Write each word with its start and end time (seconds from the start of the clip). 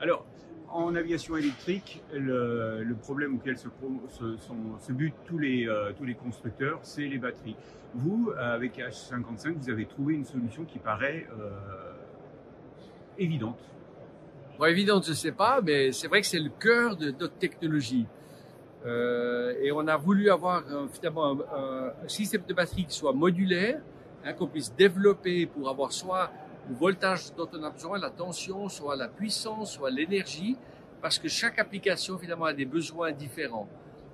Alors, 0.00 0.24
en 0.70 0.94
aviation 0.94 1.36
électrique, 1.36 2.02
le, 2.12 2.94
problème 3.02 3.36
auquel 3.36 3.58
se, 3.58 3.68
butent 4.92 5.14
tous 5.26 5.38
les, 5.38 5.66
euh, 5.66 5.92
tous 5.96 6.04
les 6.04 6.14
constructeurs, 6.14 6.78
c'est 6.82 7.02
les 7.02 7.18
batteries. 7.18 7.56
Vous, 7.94 8.32
avec 8.38 8.78
H55, 8.78 9.54
vous 9.54 9.70
avez 9.70 9.86
trouvé 9.86 10.14
une 10.14 10.24
solution 10.24 10.64
qui 10.64 10.78
paraît 10.78 11.26
euh, 11.40 11.50
évidente. 13.18 13.58
Évidente, 14.64 15.04
je 15.04 15.10
ne 15.10 15.14
sais 15.14 15.32
pas, 15.32 15.60
mais 15.62 15.90
c'est 15.92 16.06
vrai 16.06 16.20
que 16.20 16.26
c'est 16.26 16.40
le 16.40 16.50
cœur 16.50 16.96
de 16.96 17.10
notre 17.10 17.34
technologie. 17.34 18.06
Euh, 18.86 19.54
et 19.60 19.72
on 19.72 19.86
a 19.88 19.96
voulu 19.96 20.30
avoir 20.30 20.62
finalement 20.92 21.32
un, 21.32 21.92
un, 22.04 22.08
système 22.08 22.42
de 22.46 22.54
batterie 22.54 22.84
qui 22.84 22.94
soit 22.94 23.12
modulaire, 23.12 23.80
hein, 24.24 24.32
qu'on 24.32 24.46
puisse 24.46 24.72
développer 24.74 25.46
pour 25.46 25.68
avoir 25.68 25.92
soit 25.92 26.30
le 26.68 26.74
voltage 26.74 27.34
dont 27.34 27.48
on 27.52 27.62
a 27.62 27.70
besoin, 27.70 27.98
la 27.98 28.10
tension, 28.10 28.68
soit 28.68 28.96
la 28.96 29.08
puissance, 29.08 29.72
soit 29.72 29.90
l'énergie, 29.90 30.56
parce 31.00 31.18
que 31.18 31.28
chaque 31.28 31.58
application 31.58 32.18
finalement 32.18 32.44
a 32.44 32.52
des 32.52 32.66
besoins 32.66 33.12
différents. 33.12 33.68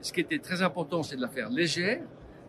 Ce 0.00 0.12
qui 0.12 0.20
était 0.20 0.38
très 0.38 0.62
important, 0.62 1.02
c'est 1.02 1.16
de 1.16 1.20
la 1.20 1.28
faire 1.28 1.50
légère, 1.50 2.02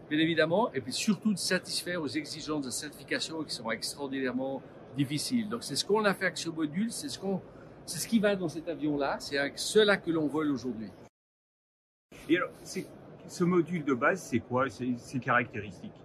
bien 0.10 0.20
évidemment, 0.20 0.72
et 0.74 0.82
puis 0.82 0.94
surtout 0.94 1.34
de 1.34 1.38
satisfaire 1.38 2.02
aux 2.02 2.08
exigences 2.08 2.66
de 2.66 2.72
certification 2.72 3.44
qui 3.44 3.54
sont 3.54 3.70
extraordinairement 3.70 4.62
difficiles. 4.98 5.50
Donc 5.50 5.64
c'est 5.64 5.76
ce 5.76 5.86
qu'on 5.86 6.04
a 6.06 6.14
fait 6.14 6.26
avec 6.26 6.38
ce 6.38 6.50
module, 6.50 6.92
c'est 6.92 7.10
ce 7.10 7.20
qu'on, 7.20 7.42
ce 7.86 8.08
qui 8.08 8.20
va 8.20 8.36
dans 8.36 8.50
cet 8.50 8.68
avion-là, 8.70 9.18
c'est 9.20 9.38
avec 9.38 9.60
cela 9.60 9.98
que 9.98 10.10
l'on 10.10 10.28
vole 10.28 10.50
aujourd'hui. 10.52 10.90
Et 12.30 12.38
alors, 12.38 12.52
ce 12.64 13.44
module 13.44 13.84
de 13.84 13.94
base, 13.94 14.22
c'est 14.24 14.40
quoi? 14.40 14.70
Ses 14.70 15.20
caractéristiques 15.20 16.02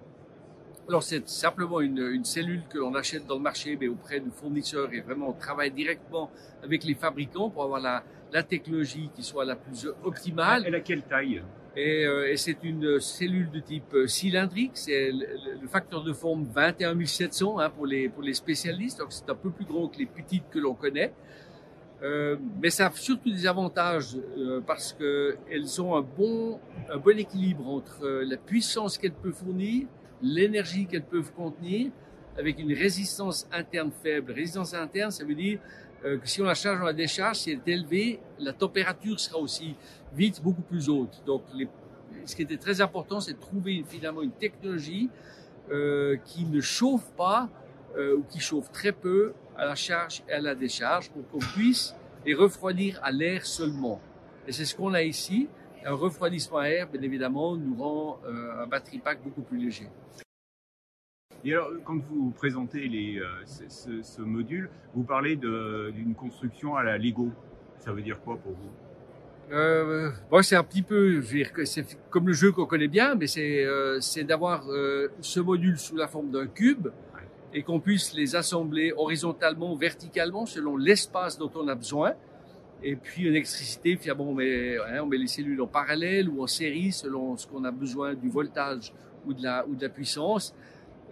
alors 0.89 1.03
c'est 1.03 1.29
simplement 1.29 1.81
une, 1.81 1.99
une, 1.99 2.25
cellule 2.25 2.63
que 2.69 2.79
l'on 2.79 2.95
achète 2.95 3.27
dans 3.27 3.37
le 3.37 3.41
marché, 3.41 3.77
mais 3.81 3.89
auprès 3.89 4.21
de 4.21 4.31
fournisseurs 4.31 4.93
et 4.93 5.01
vraiment 5.01 5.31
on 5.31 5.33
travaille 5.33 5.71
directement 5.71 6.31
avec 6.63 6.85
les 6.85 6.95
fabricants 6.95 7.51
pour 7.51 7.65
avoir 7.65 7.81
la, 7.81 8.05
la 8.33 8.43
technologie 8.43 9.10
qui 9.15 9.23
soit 9.23 9.45
la 9.45 9.57
plus 9.57 9.88
optimale. 10.05 10.65
Elle 10.66 10.75
a 10.75 10.80
quelle 10.80 11.02
taille? 11.02 11.43
Et, 11.77 12.07
euh, 12.07 12.30
et 12.30 12.37
c'est 12.38 12.57
une 12.63 13.01
cellule 13.01 13.51
de 13.51 13.60
type 13.60 13.93
euh, 13.95 14.07
cylindrique. 14.07 14.73
C'est 14.75 15.13
le, 15.13 15.60
le, 15.60 15.69
facteur 15.69 16.02
de 16.02 16.13
forme 16.15 16.45
21700 16.45 17.59
hein, 17.59 17.69
pour 17.69 17.85
les 17.85 18.09
pour 18.09 18.23
les 18.23 18.32
spécialistes. 18.32 18.99
Donc 18.99 19.09
c'est 19.10 19.29
un 19.29 19.35
peu 19.35 19.51
plus 19.51 19.66
gros 19.66 19.88
que 19.88 19.99
les 19.99 20.07
petites 20.07 20.49
que 20.51 20.59
l'on 20.59 20.75
connaît. 20.75 21.13
Euh, 22.03 22.37
mais 22.60 22.69
ça 22.69 22.88
a 22.88 22.93
surtout 22.93 23.30
des 23.30 23.47
avantages 23.47 24.19
euh, 24.37 24.60
parce 24.60 24.93
que 24.93 25.38
elles 25.51 25.80
ont 25.80 25.97
un 25.97 26.03
bon 26.03 26.60
un 26.91 26.99
bon 26.99 27.19
équilibre 27.19 27.66
entre 27.69 28.05
euh, 28.05 28.25
la 28.27 28.37
puissance 28.37 28.99
qu'elles 28.99 29.15
peuvent 29.15 29.32
fournir 29.32 29.87
l'énergie 30.23 30.87
qu'elles 30.87 31.05
peuvent 31.05 31.33
contenir 31.33 31.91
avec 32.39 32.59
une 32.59 32.73
résistance 32.73 33.49
interne 33.53 33.91
faible. 34.03 34.33
Résistance 34.33 34.75
interne, 34.75 35.11
ça 35.11 35.25
veut 35.25 35.35
dire 35.35 35.59
euh, 36.05 36.19
que 36.19 36.29
si 36.29 36.43
on 36.43 36.45
la 36.45 36.55
charge 36.55 36.81
ou 36.81 36.85
la 36.85 36.93
décharge, 36.93 37.37
si 37.37 37.53
elle 37.53 37.61
est 37.67 37.73
élevée, 37.73 38.21
la 38.39 38.53
température 38.53 39.19
sera 39.19 39.39
aussi 39.39 39.75
vite 40.15 40.43
beaucoup 40.43 40.63
plus 40.63 40.89
haute. 40.89 41.23
Donc, 41.27 41.43
ce 42.25 42.37
qui 42.37 42.43
était 42.43 42.57
très 42.57 42.81
important, 42.81 43.21
c'est 43.21 43.33
de 43.33 43.41
trouver 43.41 43.85
finalement 43.89 44.23
une 44.23 44.33
technologie 44.33 45.09
euh, 45.71 46.17
qui 46.25 46.45
ne 46.45 46.61
chauffe 46.61 47.11
pas 47.17 47.49
euh, 47.97 48.17
ou 48.17 48.23
qui 48.23 48.41
chauffe 48.41 48.71
très 48.73 48.93
peu 48.93 49.33
à 49.57 49.65
la 49.65 49.75
charge 49.75 50.23
et 50.29 50.33
à 50.33 50.41
la 50.41 50.55
décharge 50.55 51.11
pour 51.11 51.27
qu'on 51.29 51.39
puisse 51.39 51.95
les 52.25 52.35
refroidir 52.35 53.01
à 53.03 53.11
l'air 53.11 53.47
seulement. 53.47 54.01
Et 54.47 54.53
c'est 54.53 54.65
ce 54.65 54.75
qu'on 54.75 54.95
a 54.95 55.03
ici. 55.03 55.49
Un 55.85 55.95
refroidissement 55.95 56.59
à 56.59 56.69
air, 56.69 56.88
bien 56.88 57.02
évidemment, 57.02 57.57
nous 57.57 57.74
rend 57.77 58.21
euh, 58.27 58.63
un 58.63 58.66
batterie 58.66 58.99
pack 58.99 59.23
beaucoup 59.23 59.43
plus 59.43 59.59
léger. 59.59 59.88
Et 61.45 61.52
alors, 61.52 61.71
quand 61.85 61.99
vous 62.10 62.30
présentez 62.30 62.88
les, 62.88 63.19
euh, 63.19 63.27
ce, 63.45 64.03
ce, 64.03 64.21
module, 64.22 64.69
vous 64.94 65.04
parlez 65.04 65.37
d'une 65.37 66.15
construction 66.15 66.77
à 66.77 66.82
la 66.82 66.99
Lego. 66.99 67.31
Ça 67.78 67.93
veut 67.93 68.03
dire 68.03 68.21
quoi 68.21 68.37
pour 68.37 68.53
vous? 68.53 68.71
Euh, 69.53 70.10
bon, 70.28 70.43
c'est 70.43 70.56
un 70.56 70.65
petit 70.65 70.82
peu, 70.82 71.21
je 71.21 71.27
veux 71.27 71.37
dire 71.37 71.53
que 71.53 71.65
c'est 71.65 71.84
comme 72.10 72.27
le 72.27 72.32
jeu 72.32 72.50
qu'on 72.50 72.66
connaît 72.66 72.88
bien, 72.88 73.14
mais 73.14 73.28
c'est 73.28 73.64
euh, 73.64 74.00
d'avoir 74.25 74.69
euh, 74.69 75.08
ce 75.20 75.38
module 75.38 75.78
sous 75.78 75.97
la 75.97 76.08
forme 76.08 76.31
d'un 76.31 76.47
cube 76.47 76.88
et 77.54 77.62
qu'on 77.62 77.78
puisse 77.78 78.12
les 78.14 78.34
assembler 78.34 78.93
horizontalement, 78.97 79.76
verticalement, 79.76 80.47
selon 80.47 80.76
l'espace 80.76 81.38
dont 81.38 81.50
on 81.54 81.69
a 81.69 81.76
besoin. 81.76 82.14
Et 82.88 82.94
puis 82.94 83.22
une 83.22 83.30
électricité, 83.30 83.97
finalement, 83.97 84.30
on 84.30 84.34
met, 84.34 84.76
hein, 84.78 85.00
on 85.02 85.06
met 85.06 85.19
les 85.19 85.26
cellules 85.26 85.60
en 85.60 85.66
parallèle 85.66 86.28
ou 86.28 86.41
en 86.41 86.47
série 86.47 86.92
selon 86.92 87.36
ce 87.36 87.44
qu'on 87.44 87.64
a 87.64 87.72
besoin 87.72 88.14
du 88.14 88.28
voltage 88.28 88.92
ou 89.26 89.34
de 89.34 89.42
la, 89.42 89.88
puissance. 89.88 90.54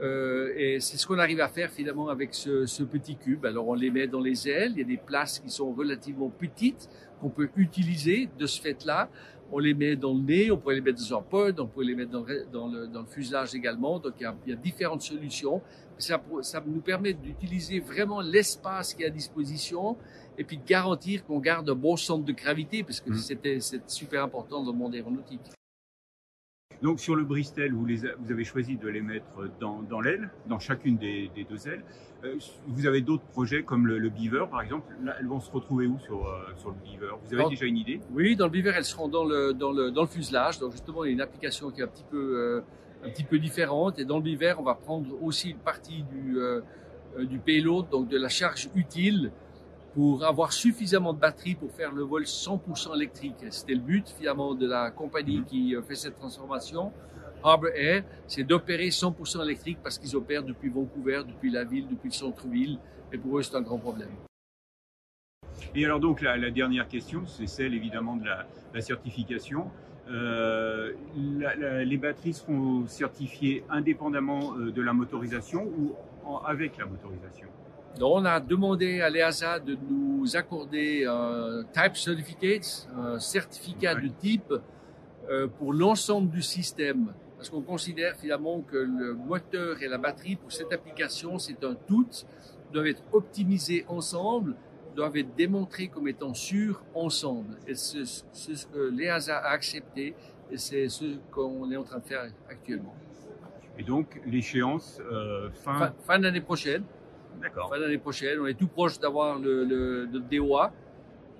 Euh, 0.00 0.52
et 0.56 0.78
c'est 0.78 0.96
ce 0.96 1.04
qu'on 1.04 1.18
arrive 1.18 1.40
à 1.40 1.48
faire 1.48 1.72
finalement 1.72 2.10
avec 2.10 2.32
ce, 2.32 2.84
petit 2.84 3.16
cube. 3.16 3.44
Alors 3.44 3.66
on 3.66 3.74
les 3.74 3.90
met 3.90 4.06
dans 4.06 4.20
les 4.20 4.48
ailes, 4.48 4.70
il 4.76 4.78
y 4.78 4.82
a 4.82 4.86
des 4.86 4.98
places 5.04 5.40
qui 5.40 5.50
sont 5.50 5.72
relativement 5.72 6.30
petites 6.30 6.88
qu'on 7.20 7.28
peut 7.28 7.50
utiliser 7.56 8.28
de 8.38 8.46
ce 8.46 8.60
fait-là. 8.60 9.08
On 9.50 9.58
les 9.58 9.74
met 9.74 9.96
dans 9.96 10.14
le 10.14 10.20
nez, 10.20 10.52
on 10.52 10.56
pourrait 10.56 10.76
les 10.76 10.80
mettre 10.80 11.00
dans 11.00 11.18
un 11.18 11.22
pod, 11.22 11.58
on 11.58 11.66
pourrait 11.66 11.86
les 11.86 11.96
mettre 11.96 12.12
dans, 12.12 12.24
le, 12.68 12.86
dans 12.86 13.00
le 13.00 13.06
fuselage 13.06 13.52
également. 13.52 13.98
Donc 13.98 14.14
il 14.20 14.50
y 14.50 14.52
a 14.52 14.56
différentes 14.56 15.02
solutions. 15.02 15.60
Ça, 15.98 16.22
ça 16.42 16.62
nous 16.66 16.80
permet 16.80 17.12
d'utiliser 17.12 17.80
vraiment 17.80 18.20
l'espace 18.20 18.94
qui 18.94 19.02
est 19.02 19.06
à 19.06 19.10
disposition 19.10 19.96
et 20.36 20.44
puis 20.44 20.58
de 20.58 20.64
garantir 20.64 21.24
qu'on 21.24 21.38
garde 21.38 21.70
un 21.70 21.74
bon 21.74 21.96
centre 21.96 22.24
de 22.24 22.32
gravité 22.32 22.82
parce 22.82 23.00
que 23.00 23.10
mmh. 23.10 23.16
c'était 23.16 23.60
c'est 23.60 23.88
super 23.88 24.24
important 24.24 24.62
dans 24.62 24.72
le 24.72 24.78
monde 24.78 24.94
aéronautique. 24.94 25.40
Donc 26.82 27.00
sur 27.00 27.16
le 27.16 27.24
Bristol, 27.24 27.72
vous, 27.72 27.86
les, 27.86 28.00
vous 28.18 28.30
avez 28.30 28.44
choisi 28.44 28.76
de 28.76 28.88
les 28.88 29.00
mettre 29.00 29.48
dans, 29.58 29.80
dans 29.82 30.00
l'aile, 30.00 30.30
dans 30.46 30.58
chacune 30.58 30.98
des, 30.98 31.30
des 31.34 31.44
deux 31.44 31.66
ailes. 31.68 31.82
Euh, 32.24 32.36
vous 32.66 32.86
avez 32.86 33.00
d'autres 33.00 33.24
projets 33.24 33.62
comme 33.62 33.86
le, 33.86 33.98
le, 33.98 34.10
Beaver, 34.10 34.46
par 34.50 34.60
exemple. 34.60 34.92
Là, 35.02 35.14
elles 35.18 35.26
vont 35.26 35.40
se 35.40 35.50
retrouver 35.50 35.86
où 35.86 35.98
sur, 36.00 36.26
euh, 36.26 36.52
sur 36.56 36.70
le 36.70 36.76
Beaver? 36.84 37.12
Vous 37.22 37.32
avez 37.32 37.42
dans, 37.44 37.48
déjà 37.48 37.66
une 37.66 37.78
idée? 37.78 38.00
Oui, 38.10 38.36
dans 38.36 38.46
le 38.46 38.50
Beaver, 38.50 38.72
elles 38.76 38.84
seront 38.84 39.08
dans 39.08 39.24
le, 39.24 39.54
dans 39.54 39.72
le, 39.72 39.90
dans 39.90 40.02
le 40.02 40.08
fuselage. 40.08 40.58
Donc 40.58 40.72
justement, 40.72 41.04
il 41.04 41.08
y 41.08 41.10
a 41.10 41.12
une 41.14 41.20
application 41.20 41.70
qui 41.70 41.80
est 41.80 41.84
un 41.84 41.88
petit 41.88 42.04
peu, 42.10 42.36
euh, 42.36 42.60
un 43.04 43.10
petit 43.10 43.24
peu 43.24 43.38
différente. 43.38 43.98
Et 43.98 44.04
dans 44.04 44.16
le 44.16 44.22
Beaver, 44.22 44.54
on 44.58 44.62
va 44.62 44.74
prendre 44.74 45.22
aussi 45.22 45.50
une 45.50 45.58
partie 45.58 46.02
du, 46.04 46.38
euh, 46.38 46.60
du 47.18 47.38
payload, 47.38 47.88
donc 47.90 48.08
de 48.08 48.18
la 48.18 48.28
charge 48.28 48.68
utile, 48.74 49.30
pour 49.94 50.24
avoir 50.24 50.52
suffisamment 50.52 51.12
de 51.12 51.20
batterie 51.20 51.54
pour 51.54 51.70
faire 51.70 51.92
le 51.92 52.02
vol 52.02 52.24
100% 52.24 52.96
électrique. 52.96 53.36
C'était 53.50 53.74
le 53.74 53.80
but 53.80 54.08
finalement 54.18 54.54
de 54.54 54.66
la 54.66 54.90
compagnie 54.90 55.44
qui 55.44 55.74
fait 55.86 55.94
cette 55.94 56.16
transformation. 56.16 56.92
Harbour 57.44 57.70
Air, 57.74 58.04
c'est 58.26 58.42
d'opérer 58.42 58.88
100% 58.88 59.44
électrique 59.44 59.78
parce 59.82 59.98
qu'ils 59.98 60.16
opèrent 60.16 60.42
depuis 60.42 60.70
Vancouver, 60.70 61.22
depuis 61.28 61.50
la 61.50 61.64
ville, 61.64 61.86
depuis 61.88 62.08
le 62.08 62.14
centre-ville. 62.14 62.78
Et 63.12 63.18
pour 63.18 63.38
eux, 63.38 63.42
c'est 63.42 63.54
un 63.54 63.60
grand 63.60 63.78
problème. 63.78 64.08
Et 65.74 65.84
alors 65.84 66.00
donc 66.00 66.22
la, 66.22 66.36
la 66.36 66.50
dernière 66.50 66.88
question, 66.88 67.26
c'est 67.26 67.46
celle 67.46 67.74
évidemment 67.74 68.16
de 68.16 68.24
la, 68.24 68.46
la 68.72 68.80
certification. 68.80 69.70
Euh, 70.10 70.92
la, 71.38 71.54
la, 71.56 71.84
les 71.84 71.96
batteries 71.96 72.34
seront 72.34 72.86
certifiées 72.86 73.64
indépendamment 73.70 74.54
euh, 74.56 74.70
de 74.70 74.82
la 74.82 74.92
motorisation 74.92 75.64
ou 75.64 75.94
en, 76.26 76.38
avec 76.38 76.76
la 76.76 76.84
motorisation? 76.84 77.48
Donc, 77.98 78.12
on 78.16 78.24
a 78.24 78.38
demandé 78.40 79.00
à 79.00 79.08
l'EASA 79.08 79.60
de 79.60 79.78
nous 79.88 80.36
accorder 80.36 81.06
un 81.06 81.62
Type 81.72 81.96
Certificate, 81.96 82.88
un 82.96 83.18
certificat 83.18 83.94
de 83.94 84.08
type 84.08 84.52
euh, 85.30 85.46
pour 85.46 85.72
l'ensemble 85.72 86.28
du 86.30 86.42
système. 86.42 87.14
Parce 87.36 87.48
qu'on 87.48 87.62
considère 87.62 88.16
finalement 88.16 88.60
que 88.60 88.76
le 88.76 89.14
moteur 89.14 89.82
et 89.82 89.88
la 89.88 89.98
batterie 89.98 90.36
pour 90.36 90.50
cette 90.50 90.72
application, 90.72 91.38
c'est 91.38 91.62
un 91.64 91.74
tout, 91.86 92.08
doivent 92.72 92.86
être 92.88 93.02
optimisés 93.12 93.84
ensemble, 93.88 94.54
doivent 94.94 95.16
être 95.16 95.34
démontrés 95.34 95.88
comme 95.88 96.08
étant 96.08 96.34
sûrs 96.34 96.82
ensemble. 96.94 97.56
Et 97.66 97.74
c'est 97.74 98.04
ce 98.04 98.66
que 98.66 98.78
l'EASA 98.78 99.38
a 99.38 99.50
accepté 99.50 100.14
et 100.50 100.58
c'est 100.58 100.88
ce 100.88 101.16
qu'on 101.30 101.70
est 101.70 101.76
en 101.76 101.84
train 101.84 101.98
de 101.98 102.04
faire 102.04 102.24
actuellement. 102.48 102.94
Et 103.78 103.82
donc, 103.82 104.20
l'échéance 104.26 105.00
euh, 105.10 105.50
fin... 105.50 105.78
fin... 105.78 105.94
Fin 106.06 106.18
d'année 106.18 106.40
prochaine. 106.40 106.84
D'accord. 107.40 107.68
Fin 107.68 107.80
d'année 107.80 107.98
prochaine, 107.98 108.38
on 108.40 108.46
est 108.46 108.54
tout 108.54 108.68
proche 108.68 108.98
d'avoir 109.00 109.38
le, 109.38 109.64
le, 109.64 110.04
le, 110.06 110.20
DOA. 110.20 110.72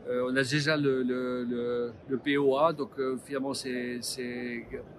Euh, 0.08 0.28
on 0.28 0.36
a 0.36 0.42
déjà 0.42 0.76
le, 0.76 1.02
le, 1.02 1.92
le 2.08 2.18
POA, 2.18 2.72
donc 2.74 2.90
euh, 2.98 3.16
finalement 3.24 3.54
c'est 3.54 4.00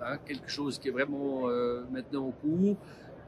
hein, 0.02 0.18
quelque 0.26 0.50
chose 0.50 0.80
qui 0.80 0.88
est 0.88 0.92
vraiment 0.92 1.48
euh, 1.48 1.84
maintenant 1.92 2.28
en 2.28 2.32
cours. 2.32 2.78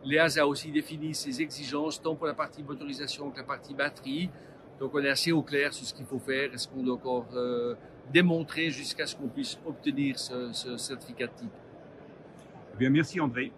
L'EAS 0.04 0.40
a 0.40 0.48
aussi 0.48 0.72
défini 0.72 1.14
ses 1.14 1.42
exigences, 1.42 2.02
tant 2.02 2.16
pour 2.16 2.26
la 2.26 2.34
partie 2.34 2.64
motorisation 2.64 3.30
que 3.30 3.38
la 3.38 3.44
partie 3.44 3.76
batterie. 3.76 4.30
Donc 4.80 4.92
on 4.94 5.04
est 5.04 5.10
assez 5.10 5.32
au 5.32 5.42
clair 5.42 5.74
sur 5.74 5.86
ce 5.86 5.94
qu'il 5.94 6.06
faut 6.06 6.20
faire 6.20 6.54
et 6.54 6.58
ce 6.58 6.68
qu'on 6.68 6.84
doit 6.84 6.96
encore 6.96 7.26
euh, 7.34 7.76
démontrer 8.14 8.70
jusqu'à 8.70 9.08
ce 9.08 9.16
qu'on 9.16 9.28
puisse 9.28 9.58
obtenir 9.66 10.20
ce, 10.20 10.52
ce 10.54 10.78
certificat 10.78 11.28
de 11.28 11.32
type. 11.36 11.52
Eh 12.74 12.78
bien, 12.78 12.90
merci 12.90 13.20
André. 13.20 13.52